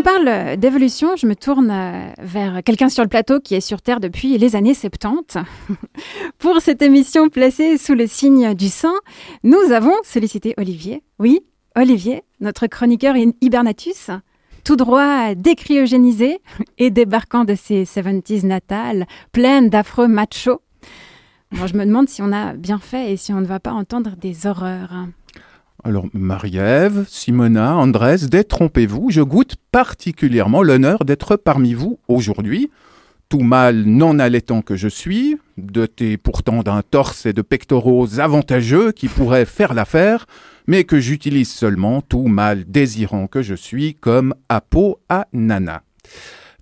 on 0.00 0.02
parle 0.02 0.56
d'évolution, 0.56 1.14
je 1.14 1.26
me 1.26 1.36
tourne 1.36 1.70
euh, 1.70 2.10
vers 2.22 2.62
quelqu'un 2.64 2.88
sur 2.88 3.02
le 3.02 3.08
plateau 3.10 3.38
qui 3.38 3.54
est 3.54 3.60
sur 3.60 3.82
Terre 3.82 4.00
depuis 4.00 4.38
les 4.38 4.56
années 4.56 4.72
70. 4.72 5.36
Pour 6.38 6.62
cette 6.62 6.80
émission 6.80 7.28
placée 7.28 7.76
sous 7.76 7.92
le 7.92 8.06
signe 8.06 8.54
du 8.54 8.70
sang, 8.70 8.94
nous 9.42 9.72
avons 9.72 9.92
sollicité 10.02 10.54
Olivier. 10.56 11.02
Oui, 11.18 11.40
Olivier, 11.76 12.22
notre 12.40 12.66
chroniqueur 12.66 13.14
hibernatus, 13.42 14.08
tout 14.64 14.76
droit 14.76 15.34
décryogénisé 15.34 16.38
et 16.78 16.88
débarquant 16.88 17.44
de 17.44 17.54
ses 17.54 17.84
70s 17.84 18.46
natales, 18.46 19.06
pleine 19.32 19.68
d'affreux 19.68 20.08
machos. 20.08 20.62
Bon, 21.52 21.66
je 21.66 21.76
me 21.76 21.84
demande 21.84 22.08
si 22.08 22.22
on 22.22 22.32
a 22.32 22.54
bien 22.54 22.78
fait 22.78 23.12
et 23.12 23.16
si 23.18 23.34
on 23.34 23.42
ne 23.42 23.46
va 23.46 23.60
pas 23.60 23.72
entendre 23.72 24.16
des 24.16 24.46
horreurs. 24.46 24.94
Alors, 25.82 26.06
Marie-Ève, 26.12 27.06
Simona, 27.08 27.74
Andrés, 27.74 28.26
détrompez-vous, 28.30 29.10
je 29.10 29.22
goûte 29.22 29.56
particulièrement 29.72 30.62
l'honneur 30.62 31.06
d'être 31.06 31.36
parmi 31.36 31.72
vous 31.72 31.98
aujourd'hui. 32.06 32.70
Tout 33.30 33.40
mal 33.40 33.84
non 33.84 34.18
allaitant 34.18 34.60
que 34.60 34.76
je 34.76 34.88
suis, 34.88 35.38
doté 35.56 36.18
pourtant 36.18 36.62
d'un 36.62 36.82
torse 36.82 37.24
et 37.24 37.32
de 37.32 37.40
pectoraux 37.40 38.20
avantageux 38.20 38.92
qui 38.92 39.08
pourraient 39.08 39.46
faire 39.46 39.72
l'affaire, 39.72 40.26
mais 40.66 40.84
que 40.84 41.00
j'utilise 41.00 41.50
seulement, 41.50 42.02
tout 42.02 42.26
mal 42.26 42.64
désirant 42.66 43.26
que 43.26 43.40
je 43.40 43.54
suis, 43.54 43.94
comme 43.94 44.34
apo 44.50 44.98
à 45.08 45.28
nana. 45.32 45.82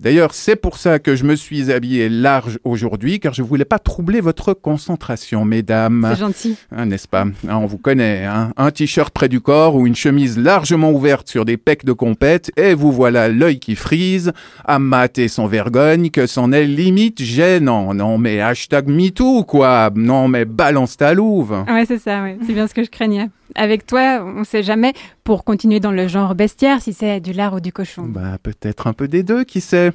D'ailleurs, 0.01 0.33
c'est 0.33 0.55
pour 0.57 0.77
ça 0.79 0.98
que 1.01 1.16
je 1.16 1.25
me 1.25 1.34
suis 1.34 1.73
habillé 1.73 2.09
large 2.09 2.61
aujourd'hui, 2.62 3.19
car 3.19 3.34
je 3.34 3.43
voulais 3.43 3.65
pas 3.65 3.80
troubler 3.80 4.21
votre 4.21 4.55
concentration, 4.55 5.45
mesdames. 5.45 6.07
C'est 6.12 6.21
gentil. 6.21 6.57
Hein, 6.71 6.87
N'est-ce 6.87 7.09
pas? 7.09 7.23
Hein, 7.24 7.57
On 7.57 7.66
vous 7.66 7.79
connaît. 7.79 8.24
hein. 8.24 8.52
Un 8.57 8.71
t-shirt 8.71 9.12
près 9.12 9.29
du 9.29 9.41
corps 9.41 9.74
ou 9.74 9.87
une 9.88 9.97
chemise 9.97 10.38
largement 10.38 10.93
ouverte 10.93 11.29
sur 11.29 11.45
des 11.45 11.57
pecs 11.57 11.84
de 11.84 11.93
compète, 11.93 12.52
et 12.57 12.74
vous 12.74 12.93
voilà 12.93 13.29
l'œil 13.29 13.59
qui 13.59 13.74
frise, 13.74 14.32
à 14.65 14.79
mater 14.79 15.27
sans 15.27 15.46
vergogne, 15.49 16.10
que 16.10 16.27
c'en 16.27 16.52
est 16.52 16.65
limite 16.65 17.21
gênant. 17.21 17.93
Non 17.93 18.18
mais 18.18 18.40
hashtag 18.40 18.88
MeToo, 18.88 19.43
quoi. 19.45 19.90
Non 19.96 20.29
mais 20.29 20.45
balance 20.45 20.96
ta 20.96 21.12
louve. 21.12 21.65
Ouais, 21.68 21.85
c'est 21.87 21.99
ça, 21.99 22.23
ouais. 22.23 22.38
c'est 22.46 22.52
bien 22.52 22.66
ce 22.68 22.74
que 22.74 22.85
je 22.85 22.90
craignais. 22.90 23.29
Avec 23.54 23.87
toi, 23.87 24.23
on 24.24 24.45
sait 24.45 24.63
jamais, 24.63 24.93
pour 25.24 25.45
continuer 25.45 25.80
dans 25.80 25.91
le 25.91 26.07
genre 26.07 26.35
bestiaire, 26.35 26.82
si 26.82 26.93
c'est 26.93 27.21
du 27.21 27.32
lard 27.32 27.55
ou 27.55 27.60
du 27.60 27.73
cochon. 27.73 28.05
Bah, 28.07 28.38
peut-être 28.43 28.87
un 28.87 28.93
peu 28.93 29.09
des 29.09 29.23
deux, 29.23 29.45
qui 29.45 29.60
sait. 29.60 29.93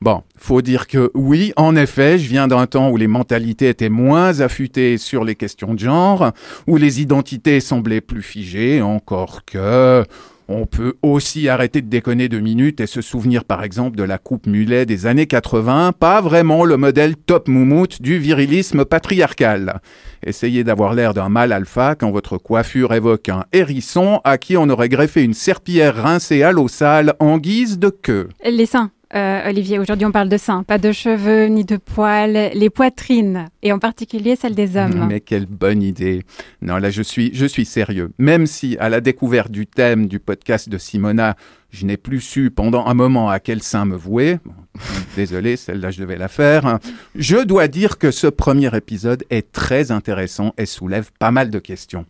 Bon, 0.00 0.22
faut 0.36 0.62
dire 0.62 0.86
que 0.86 1.10
oui, 1.14 1.52
en 1.56 1.76
effet, 1.76 2.18
je 2.18 2.28
viens 2.28 2.48
d'un 2.48 2.66
temps 2.66 2.90
où 2.90 2.96
les 2.96 3.06
mentalités 3.06 3.68
étaient 3.68 3.88
moins 3.88 4.40
affûtées 4.40 4.98
sur 4.98 5.24
les 5.24 5.34
questions 5.34 5.74
de 5.74 5.78
genre, 5.78 6.32
où 6.66 6.76
les 6.76 7.00
identités 7.00 7.60
semblaient 7.60 8.00
plus 8.00 8.22
figées, 8.22 8.82
encore 8.82 9.44
que... 9.44 10.04
On 10.48 10.64
peut 10.66 10.94
aussi 11.02 11.48
arrêter 11.48 11.82
de 11.82 11.88
déconner 11.88 12.28
deux 12.28 12.38
minutes 12.38 12.80
et 12.80 12.86
se 12.86 13.00
souvenir 13.00 13.44
par 13.44 13.64
exemple 13.64 13.96
de 13.96 14.04
la 14.04 14.18
coupe 14.18 14.46
mulet 14.46 14.86
des 14.86 15.06
années 15.06 15.26
80, 15.26 15.92
pas 15.98 16.20
vraiment 16.20 16.64
le 16.64 16.76
modèle 16.76 17.16
top 17.16 17.48
moumoute 17.48 18.00
du 18.00 18.18
virilisme 18.18 18.84
patriarcal. 18.84 19.80
Essayez 20.24 20.62
d'avoir 20.62 20.94
l'air 20.94 21.14
d'un 21.14 21.28
mâle 21.28 21.52
alpha 21.52 21.96
quand 21.96 22.12
votre 22.12 22.38
coiffure 22.38 22.94
évoque 22.94 23.28
un 23.28 23.44
hérisson 23.52 24.20
à 24.22 24.38
qui 24.38 24.56
on 24.56 24.68
aurait 24.68 24.88
greffé 24.88 25.24
une 25.24 25.34
serpillière 25.34 25.96
rincée 25.96 26.44
à 26.44 26.52
l'eau 26.52 26.68
sale 26.68 27.14
en 27.18 27.38
guise 27.38 27.80
de 27.80 27.88
queue. 27.88 28.28
Les 28.44 28.66
seins, 28.66 28.92
euh, 29.14 29.48
Olivier, 29.48 29.78
aujourd'hui 29.78 30.04
on 30.04 30.10
parle 30.12 30.28
de 30.28 30.36
seins, 30.36 30.62
pas 30.64 30.78
de 30.78 30.90
cheveux 30.90 31.46
ni 31.46 31.64
de 31.64 31.76
poils, 31.76 32.50
les 32.54 32.70
poitrines, 32.70 33.46
et 33.62 33.72
en 33.72 33.78
particulier 33.78 34.34
celles 34.36 34.54
des 34.54 34.76
hommes. 34.76 35.06
Mais 35.08 35.20
quelle 35.20 35.46
bonne 35.46 35.82
idée. 35.82 36.22
Non, 36.60 36.78
là, 36.78 36.90
je 36.90 37.02
suis, 37.02 37.30
je 37.32 37.46
suis 37.46 37.64
sérieux. 37.64 38.10
Même 38.18 38.46
si, 38.46 38.76
à 38.80 38.88
la 38.88 39.00
découverte 39.00 39.50
du 39.52 39.66
thème 39.66 40.06
du 40.08 40.18
podcast 40.18 40.68
de 40.68 40.76
Simona, 40.78 41.36
je 41.70 41.86
n'ai 41.86 41.96
plus 41.96 42.20
su 42.20 42.50
pendant 42.50 42.86
un 42.86 42.94
moment 42.94 43.28
à 43.30 43.38
quel 43.38 43.62
sein 43.62 43.84
me 43.84 43.96
vouer. 43.96 44.38
Bon, 44.44 44.54
désolé, 45.16 45.56
celle-là, 45.56 45.90
je 45.90 46.00
devais 46.00 46.16
la 46.16 46.28
faire. 46.28 46.66
hein. 46.66 46.80
Je 47.14 47.36
dois 47.36 47.68
dire 47.68 47.98
que 47.98 48.10
ce 48.10 48.26
premier 48.26 48.74
épisode 48.76 49.24
est 49.30 49.52
très 49.52 49.92
intéressant 49.92 50.52
et 50.58 50.66
soulève 50.66 51.10
pas 51.18 51.30
mal 51.30 51.50
de 51.50 51.58
questions. 51.58 52.06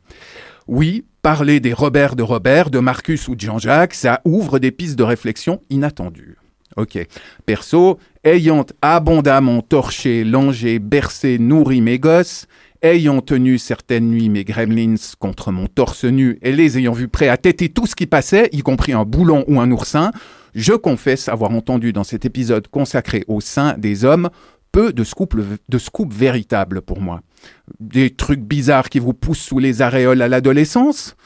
Oui, 0.66 1.04
parler 1.22 1.60
des 1.60 1.72
Robert 1.72 2.16
de 2.16 2.22
Robert, 2.22 2.71
de 2.71 2.78
Marcus 2.78 3.28
ou 3.28 3.34
de 3.34 3.41
Jean-Jacques, 3.41 3.94
ça 3.94 4.21
ouvre 4.25 4.59
des 4.59 4.71
pistes 4.71 4.97
de 4.98 5.04
réflexion 5.04 5.60
inattendues. 5.71 6.37
Ok. 6.76 6.98
Perso, 7.47 7.98
ayant 8.22 8.66
abondamment 8.82 9.62
torché, 9.62 10.25
langé, 10.25 10.78
bercé, 10.78 11.38
nourri 11.38 11.81
mes 11.81 11.98
gosses, 11.98 12.47
ayant 12.82 13.20
tenu 13.20 13.59
certaines 13.59 14.10
nuits 14.10 14.28
mes 14.28 14.44
gremlins 14.44 14.97
contre 15.19 15.53
mon 15.53 15.66
torse 15.66 16.04
nu 16.04 16.38
et 16.42 16.53
les 16.53 16.78
ayant 16.78 16.92
vus 16.92 17.09
prêts 17.09 17.28
à 17.28 17.36
têter 17.36 17.70
tout 17.70 17.86
ce 17.86 17.97
qui 17.97 18.06
passait, 18.06 18.50
y 18.53 18.60
compris 18.60 18.92
un 18.92 19.04
boulon 19.04 19.44
ou 19.48 19.60
un 19.60 19.70
oursin, 19.70 20.10
je 20.54 20.75
confesse 20.75 21.28
avoir 21.28 21.50
entendu 21.50 21.92
dans 21.92 22.04
cet 22.04 22.25
épisode 22.25 22.69
consacré 22.69 23.25
au 23.28 23.41
sein 23.41 23.75
des 23.78 24.04
hommes 24.04 24.31
peu 24.72 24.92
de 24.92 25.04
scoops, 25.04 25.36
de 25.69 25.78
scoops 25.78 26.15
véritables 26.15 26.82
pour 26.82 27.00
moi. 27.00 27.22
Des 27.81 28.10
trucs 28.10 28.41
bizarres 28.41 28.91
qui 28.91 28.98
vous 28.98 29.15
poussent 29.15 29.41
sous 29.41 29.59
les 29.59 29.81
aréoles 29.81 30.20
à 30.20 30.28
l'adolescence, 30.28 31.16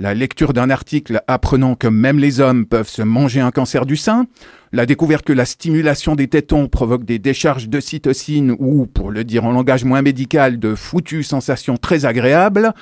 la 0.00 0.14
lecture 0.14 0.54
d'un 0.54 0.70
article 0.70 1.22
apprenant 1.28 1.74
que 1.74 1.86
même 1.86 2.18
les 2.18 2.40
hommes 2.40 2.64
peuvent 2.64 2.88
se 2.88 3.02
manger 3.02 3.40
un 3.40 3.50
cancer 3.50 3.84
du 3.84 3.96
sein, 3.96 4.26
la 4.72 4.86
découverte 4.86 5.26
que 5.26 5.32
la 5.34 5.44
stimulation 5.44 6.16
des 6.16 6.26
tétons 6.26 6.68
provoque 6.68 7.04
des 7.04 7.18
décharges 7.18 7.68
de 7.68 7.80
cytocine 7.80 8.56
ou, 8.58 8.86
pour 8.86 9.10
le 9.10 9.24
dire 9.24 9.44
en 9.44 9.52
langage 9.52 9.84
moins 9.84 10.00
médical, 10.00 10.58
de 10.58 10.74
foutues 10.74 11.22
sensations 11.22 11.76
très 11.76 12.06
agréables, 12.06 12.72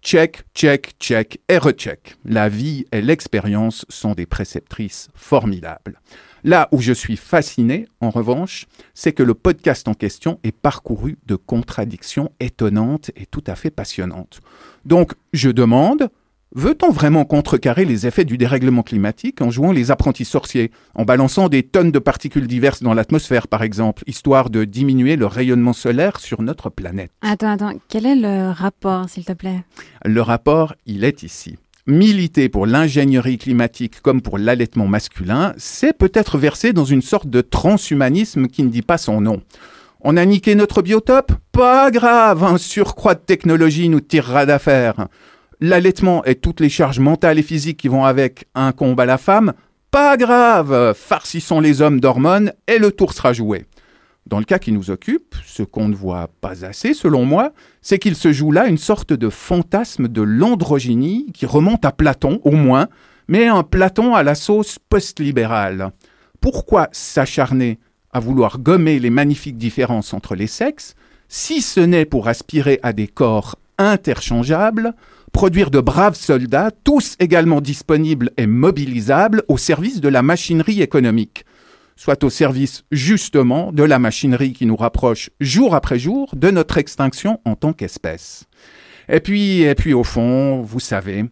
check, 0.00 0.42
check, 0.54 0.92
check 1.00 1.40
et 1.48 1.58
recheck. 1.58 2.16
La 2.24 2.48
vie 2.48 2.84
et 2.92 3.02
l'expérience 3.02 3.84
sont 3.88 4.12
des 4.12 4.26
préceptrices 4.26 5.08
formidables. 5.14 6.00
Là 6.44 6.68
où 6.72 6.80
je 6.80 6.92
suis 6.92 7.16
fasciné, 7.16 7.86
en 8.00 8.10
revanche, 8.10 8.66
c'est 8.94 9.12
que 9.12 9.22
le 9.24 9.34
podcast 9.34 9.88
en 9.88 9.94
question 9.94 10.38
est 10.44 10.56
parcouru 10.56 11.18
de 11.26 11.34
contradictions 11.34 12.30
étonnantes 12.38 13.10
et 13.16 13.26
tout 13.26 13.44
à 13.46 13.56
fait 13.56 13.70
passionnantes. 13.70 14.40
Donc, 14.84 15.12
je 15.32 15.50
demande, 15.50 16.08
Veut-on 16.52 16.90
vraiment 16.90 17.24
contrecarrer 17.24 17.84
les 17.84 18.08
effets 18.08 18.24
du 18.24 18.36
dérèglement 18.36 18.82
climatique 18.82 19.40
en 19.40 19.52
jouant 19.52 19.70
les 19.70 19.92
apprentis 19.92 20.24
sorciers, 20.24 20.72
en 20.96 21.04
balançant 21.04 21.48
des 21.48 21.62
tonnes 21.62 21.92
de 21.92 22.00
particules 22.00 22.48
diverses 22.48 22.82
dans 22.82 22.92
l'atmosphère 22.92 23.46
par 23.46 23.62
exemple, 23.62 24.02
histoire 24.08 24.50
de 24.50 24.64
diminuer 24.64 25.14
le 25.14 25.26
rayonnement 25.26 25.72
solaire 25.72 26.18
sur 26.18 26.42
notre 26.42 26.68
planète? 26.68 27.12
Attends, 27.22 27.52
attends, 27.52 27.74
quel 27.88 28.04
est 28.04 28.16
le 28.16 28.50
rapport, 28.50 29.08
s'il 29.08 29.24
te 29.24 29.32
plaît? 29.32 29.62
Le 30.04 30.20
rapport, 30.22 30.74
il 30.86 31.04
est 31.04 31.22
ici. 31.22 31.56
Militer 31.86 32.48
pour 32.48 32.66
l'ingénierie 32.66 33.38
climatique 33.38 34.00
comme 34.00 34.20
pour 34.20 34.36
l'allaitement 34.36 34.88
masculin, 34.88 35.54
c'est 35.56 35.96
peut-être 35.96 36.36
verser 36.36 36.72
dans 36.72 36.84
une 36.84 37.02
sorte 37.02 37.28
de 37.28 37.42
transhumanisme 37.42 38.48
qui 38.48 38.64
ne 38.64 38.70
dit 38.70 38.82
pas 38.82 38.98
son 38.98 39.20
nom. 39.20 39.40
On 40.00 40.16
a 40.16 40.24
niqué 40.24 40.56
notre 40.56 40.82
biotope? 40.82 41.32
Pas 41.52 41.90
grave, 41.90 42.42
un 42.42 42.58
surcroît 42.58 43.14
de 43.14 43.20
technologie 43.20 43.88
nous 43.88 44.00
tirera 44.00 44.46
d'affaire. 44.46 45.06
L'allaitement 45.62 46.24
et 46.24 46.36
toutes 46.36 46.60
les 46.60 46.70
charges 46.70 47.00
mentales 47.00 47.38
et 47.38 47.42
physiques 47.42 47.76
qui 47.76 47.88
vont 47.88 48.06
avec 48.06 48.46
incombe 48.54 48.98
à 48.98 49.04
la 49.04 49.18
femme 49.18 49.52
Pas 49.90 50.16
grave, 50.16 50.94
farcissons 50.94 51.60
les 51.60 51.82
hommes 51.82 52.00
d'hormones 52.00 52.54
et 52.66 52.78
le 52.78 52.90
tour 52.92 53.12
sera 53.12 53.34
joué. 53.34 53.66
Dans 54.26 54.38
le 54.38 54.46
cas 54.46 54.58
qui 54.58 54.72
nous 54.72 54.90
occupe, 54.90 55.34
ce 55.44 55.62
qu'on 55.62 55.88
ne 55.88 55.94
voit 55.94 56.30
pas 56.40 56.64
assez 56.64 56.94
selon 56.94 57.26
moi, 57.26 57.52
c'est 57.82 57.98
qu'il 57.98 58.16
se 58.16 58.32
joue 58.32 58.52
là 58.52 58.68
une 58.68 58.78
sorte 58.78 59.12
de 59.12 59.28
fantasme 59.28 60.08
de 60.08 60.22
l'androgynie 60.22 61.30
qui 61.34 61.44
remonte 61.44 61.84
à 61.84 61.92
Platon 61.92 62.40
au 62.44 62.52
moins, 62.52 62.88
mais 63.28 63.46
un 63.46 63.62
Platon 63.62 64.14
à 64.14 64.22
la 64.22 64.34
sauce 64.34 64.78
post-libérale. 64.88 65.90
Pourquoi 66.40 66.88
s'acharner 66.92 67.78
à 68.12 68.20
vouloir 68.20 68.60
gommer 68.60 68.98
les 68.98 69.10
magnifiques 69.10 69.58
différences 69.58 70.14
entre 70.14 70.34
les 70.34 70.46
sexes, 70.46 70.94
si 71.28 71.60
ce 71.60 71.80
n'est 71.80 72.06
pour 72.06 72.28
aspirer 72.28 72.80
à 72.82 72.94
des 72.94 73.08
corps 73.08 73.56
interchangeables, 73.78 74.94
produire 75.32 75.70
de 75.70 75.80
braves 75.80 76.16
soldats, 76.16 76.70
tous 76.84 77.16
également 77.18 77.60
disponibles 77.60 78.30
et 78.36 78.46
mobilisables 78.46 79.42
au 79.48 79.56
service 79.56 80.00
de 80.00 80.08
la 80.08 80.22
machinerie 80.22 80.82
économique, 80.82 81.44
soit 81.96 82.24
au 82.24 82.30
service 82.30 82.84
justement 82.90 83.72
de 83.72 83.82
la 83.82 83.98
machinerie 83.98 84.52
qui 84.52 84.66
nous 84.66 84.76
rapproche 84.76 85.30
jour 85.40 85.74
après 85.74 85.98
jour 85.98 86.30
de 86.34 86.50
notre 86.50 86.78
extinction 86.78 87.40
en 87.44 87.56
tant 87.56 87.72
qu'espèce. 87.72 88.44
Et 89.08 89.20
puis, 89.20 89.62
et 89.62 89.74
puis 89.74 89.92
au 89.92 90.04
fond, 90.04 90.60
vous 90.60 90.80
savez, 90.80 91.24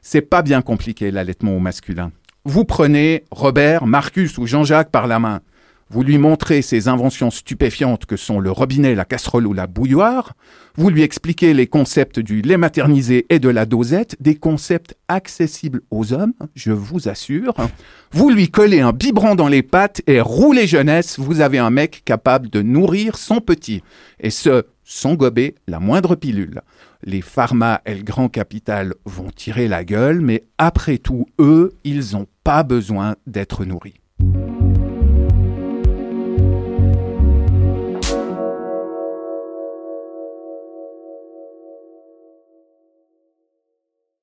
c'est 0.00 0.22
pas 0.22 0.42
bien 0.42 0.62
compliqué 0.62 1.10
l'allaitement 1.10 1.56
au 1.56 1.60
masculin. 1.60 2.12
Vous 2.44 2.64
prenez 2.64 3.24
Robert, 3.30 3.86
Marcus 3.86 4.38
ou 4.38 4.46
Jean-Jacques 4.46 4.90
par 4.90 5.06
la 5.06 5.18
main. 5.18 5.40
Vous 5.88 6.02
lui 6.02 6.18
montrez 6.18 6.62
ces 6.62 6.88
inventions 6.88 7.30
stupéfiantes 7.30 8.06
que 8.06 8.16
sont 8.16 8.40
le 8.40 8.50
robinet, 8.50 8.96
la 8.96 9.04
casserole 9.04 9.46
ou 9.46 9.52
la 9.52 9.68
bouilloire. 9.68 10.34
Vous 10.74 10.90
lui 10.90 11.02
expliquez 11.02 11.54
les 11.54 11.68
concepts 11.68 12.18
du 12.18 12.42
lait 12.42 12.56
maternisé 12.56 13.24
et 13.30 13.38
de 13.38 13.48
la 13.48 13.66
dosette, 13.66 14.16
des 14.18 14.34
concepts 14.34 14.96
accessibles 15.06 15.82
aux 15.92 16.12
hommes, 16.12 16.32
je 16.56 16.72
vous 16.72 17.08
assure. 17.08 17.54
Vous 18.10 18.30
lui 18.30 18.50
collez 18.50 18.80
un 18.80 18.92
biberon 18.92 19.36
dans 19.36 19.46
les 19.46 19.62
pattes 19.62 20.02
et 20.08 20.20
roulez 20.20 20.66
jeunesse, 20.66 21.20
vous 21.20 21.40
avez 21.40 21.58
un 21.58 21.70
mec 21.70 22.02
capable 22.04 22.50
de 22.50 22.62
nourrir 22.62 23.16
son 23.16 23.40
petit. 23.40 23.82
Et 24.18 24.30
ce, 24.30 24.64
sans 24.82 25.14
gober 25.14 25.54
la 25.68 25.78
moindre 25.78 26.16
pilule. 26.16 26.62
les 27.04 27.22
pharma 27.22 27.80
et 27.86 27.94
le 27.94 28.02
grand 28.02 28.28
capital 28.28 28.94
vont 29.04 29.30
tirer 29.30 29.68
la 29.68 29.84
gueule, 29.84 30.20
mais 30.20 30.44
après 30.58 30.98
tout, 30.98 31.26
eux, 31.38 31.74
ils 31.84 32.12
n'ont 32.14 32.26
pas 32.42 32.64
besoin 32.64 33.14
d'être 33.26 33.64
nourris. 33.64 34.00